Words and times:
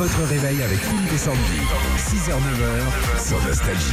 Votre 0.00 0.22
réveil 0.30 0.62
avec 0.62 0.78
Philippe 0.78 1.12
et 1.12 1.18
Sandy. 1.18 1.60
6h-9h 1.98 3.22
sur 3.28 3.38
Nostalgie. 3.42 3.92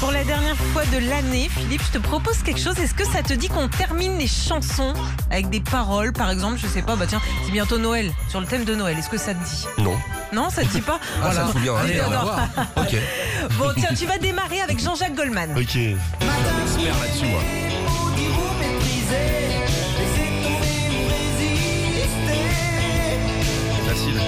Pour 0.00 0.10
la 0.12 0.24
dernière 0.24 0.56
fois 0.72 0.82
de 0.86 1.10
l'année, 1.10 1.50
Philippe, 1.54 1.82
je 1.92 1.98
te 1.98 2.02
propose 2.02 2.38
quelque 2.42 2.58
chose. 2.58 2.78
Est-ce 2.80 2.94
que 2.94 3.04
ça 3.04 3.22
te 3.22 3.34
dit 3.34 3.48
qu'on 3.48 3.68
termine 3.68 4.16
les 4.16 4.26
chansons 4.26 4.94
avec 5.30 5.50
des 5.50 5.60
paroles, 5.60 6.14
par 6.14 6.30
exemple 6.30 6.56
Je 6.56 6.66
sais 6.68 6.80
pas, 6.80 6.96
bah 6.96 7.04
tiens, 7.06 7.20
c'est 7.44 7.52
bientôt 7.52 7.76
Noël, 7.76 8.10
sur 8.30 8.40
le 8.40 8.46
thème 8.46 8.64
de 8.64 8.74
Noël. 8.74 8.96
Est-ce 8.98 9.10
que 9.10 9.18
ça 9.18 9.34
te 9.34 9.44
dit? 9.44 9.66
Non. 9.82 9.98
Non, 10.32 10.48
ça 10.48 10.62
te 10.62 10.68
dit 10.68 10.80
pas? 10.80 10.98
Ah, 11.22 11.32
ça 11.34 11.42
te 11.44 11.50
fout 11.52 11.60
bien. 11.60 11.76
Allez, 11.76 11.92
Allez, 11.92 12.02
on 12.06 12.10
va 12.10 12.18
alors. 12.18 12.34
voir. 12.34 12.48
Ok. 12.78 12.96
Bon, 13.58 13.72
tiens, 13.76 13.90
tu 13.94 14.06
vas 14.06 14.16
démarrer 14.16 14.62
avec 14.62 14.82
Jean-Jacques 14.82 15.14
Goldman. 15.14 15.50
Ok. 15.54 15.66
Je 15.66 15.68
suis 15.68 15.90
expert 15.90 16.98
là-dessus, 16.98 17.26
moi. 17.26 17.42
Facile. 24.02 24.20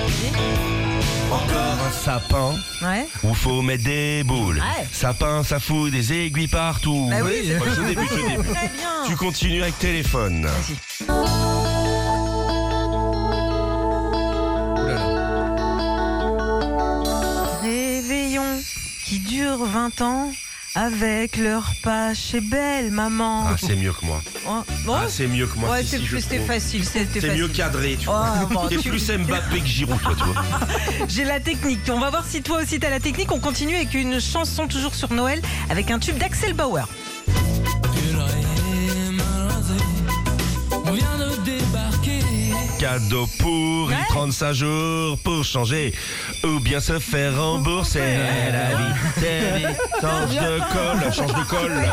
Encore 1.30 1.78
un 1.86 1.92
sapin 1.92 2.54
Ouais. 2.82 3.06
où 3.24 3.34
faut 3.34 3.60
mettre 3.62 3.84
des 3.84 4.22
boules. 4.24 4.56
Ouais. 4.58 4.86
Sapin, 4.92 5.42
ça 5.42 5.58
fout 5.58 5.90
des 5.90 6.12
aiguilles 6.12 6.46
partout. 6.48 7.08
Bah 7.10 7.16
oui, 7.24 7.44
c'est 7.46 7.58
Moi, 7.58 7.66
je 7.76 7.82
débute, 7.82 8.08
je 8.10 8.14
débute. 8.36 8.52
Très 8.54 8.68
bien. 8.68 8.88
Tu 9.06 9.16
continues 9.16 9.62
avec 9.62 9.78
téléphone. 9.78 10.48
Réveillon 17.62 18.60
qui 19.04 19.18
dure 19.20 19.64
20 19.64 20.00
ans 20.02 20.30
avec 20.76 21.36
leur 21.36 21.72
pas 21.82 22.14
chez 22.14 22.40
belle 22.40 22.90
maman. 22.90 23.44
Ah, 23.48 23.56
c'est 23.56 23.76
mieux 23.76 23.92
que 23.92 24.04
moi. 24.04 24.20
Oh, 24.48 24.62
bon. 24.84 24.94
Ah, 24.96 25.04
c'est 25.08 25.26
mieux 25.28 25.46
que 25.46 25.56
moi. 25.58 25.70
ouais, 25.70 25.84
c'est- 25.84 25.98
c'était 26.20 26.36
trouve. 26.36 26.46
facile, 26.48 26.84
c'était 26.84 27.34
mieux 27.34 27.48
cadré, 27.48 27.96
tu 28.00 28.08
Oh, 28.08 28.12
vois. 28.12 28.46
bon, 28.50 28.68
T'es 28.68 28.76
tu- 28.78 28.90
plus 28.90 29.08
Mbappé 29.10 29.60
que 29.60 29.66
Giroud, 29.66 30.00
toi, 30.02 30.14
tu 30.18 30.24
vois. 30.24 30.42
J'ai 31.08 31.24
la 31.24 31.38
technique. 31.40 31.80
On 31.90 32.00
va 32.00 32.10
voir 32.10 32.24
si 32.28 32.42
toi 32.42 32.58
aussi 32.62 32.80
t'as 32.80 32.90
la 32.90 33.00
technique. 33.00 33.30
On 33.32 33.38
continue 33.38 33.76
avec 33.76 33.94
une 33.94 34.20
chanson 34.20 34.66
toujours 34.66 34.94
sur 34.94 35.12
Noël 35.12 35.40
avec 35.70 35.90
un 35.90 35.98
tube 35.98 36.18
d'Axel 36.18 36.54
Bauer. 36.54 36.88
Cadeau 42.78 43.26
pour 43.38 43.88
Ouais. 43.88 43.94
35 44.08 44.52
jours 44.52 45.18
pour 45.18 45.44
changer 45.44 45.92
ou 46.44 46.58
bien 46.60 46.80
se 46.80 46.98
faire 46.98 47.36
rembourser 47.40 48.00
la 48.52 48.74
vie. 48.76 48.93
Vie. 49.16 49.66
Change 50.00 50.34
de 50.34 50.58
colle, 50.72 51.12
change 51.12 51.34
de 51.34 51.44
colle. 51.48 51.84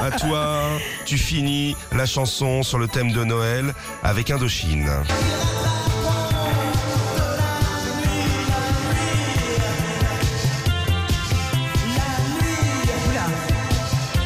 À 0.00 0.10
toi, 0.10 0.62
tu 1.04 1.18
finis 1.18 1.76
la 1.92 2.06
chanson 2.06 2.62
sur 2.62 2.78
le 2.78 2.88
thème 2.88 3.12
de 3.12 3.24
Noël 3.24 3.74
avec 4.02 4.30
Indochine. 4.30 4.90
Oula. 13.08 13.26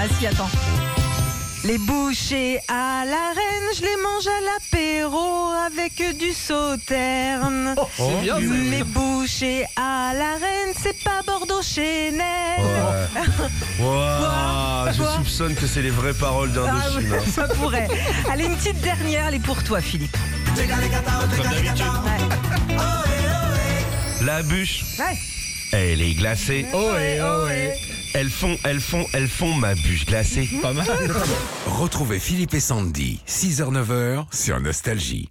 Ah 0.00 0.04
si, 0.18 0.26
attends. 0.26 0.48
Les 1.64 1.76
bouchées 1.78 2.58
à 2.68 3.04
la 3.04 3.32
reine, 3.34 3.68
je 3.76 3.82
les 3.82 3.96
mange 4.02 4.26
à 4.26 4.40
l'apéro 4.40 5.50
avec 5.66 6.16
du 6.18 6.32
sauterne. 6.32 7.74
Les 8.70 8.82
bouchées 8.82 9.66
à 9.76 10.12
la 10.14 10.32
reine, 10.36 10.74
c'est 10.82 10.98
pas 11.04 11.20
Bordeaux 11.26 11.60
Chenel. 11.62 12.18
Wow, 13.78 14.88
je 14.92 15.02
Quoi 15.02 15.16
soupçonne 15.16 15.54
que 15.54 15.66
c'est 15.66 15.82
les 15.82 15.90
vraies 15.90 16.14
paroles 16.14 16.50
Ah, 16.54 16.60
d'Indochine. 16.66 17.12
ouais, 17.12 17.20
ça 17.30 17.46
pourrait. 17.48 17.88
Allez, 18.32 18.46
une 18.46 18.56
petite 18.56 18.80
dernière, 18.80 19.26
elle 19.28 19.34
est 19.34 19.38
pour 19.44 19.62
toi, 19.62 19.80
Philippe. 19.82 20.16
Comme 20.56 20.66
d'habitude. 21.46 21.84
Ouais. 22.04 22.74
La 24.24 24.42
bûche, 24.42 24.84
Ouais. 24.98 25.16
elle 25.72 26.00
est 26.00 26.14
glacée. 26.14 26.64
Ohé, 26.72 27.20
ohé. 27.20 27.72
Elles 28.20 28.28
font, 28.28 28.58
elles 28.64 28.80
font, 28.80 29.06
elles 29.14 29.28
font 29.28 29.54
ma 29.54 29.74
bûche 29.74 30.04
glacée. 30.04 30.46
Retrouvez 31.64 32.18
Philippe 32.18 32.52
et 32.52 32.60
Sandy. 32.60 33.22
6h-9h 33.26 34.26
sur 34.30 34.60
Nostalgie. 34.60 35.30